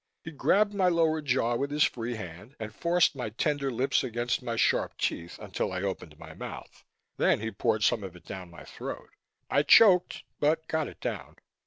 He 0.23 0.31
grabbed 0.31 0.73
my 0.73 0.87
lower 0.87 1.21
jaw 1.21 1.53
with 1.57 1.69
his 1.69 1.83
free 1.83 2.15
hand 2.15 2.55
and 2.59 2.73
forced 2.73 3.15
my 3.15 3.29
tender 3.29 3.69
lips 3.69 4.03
against 4.03 4.41
my 4.41 4.55
sharp 4.55 4.97
teeth 4.97 5.37
until 5.37 5.71
I 5.71 5.83
opened 5.83 6.17
my 6.17 6.33
mouth. 6.33 6.83
Then 7.17 7.39
he 7.39 7.51
poured 7.51 7.83
some 7.83 8.03
of 8.03 8.15
it 8.15 8.25
down 8.25 8.49
my 8.49 8.63
throat. 8.63 9.09
I 9.51 9.61
choked, 9.61 10.23
but 10.39 10.67
got 10.67 10.87
it 10.87 11.01
down. 11.01 11.35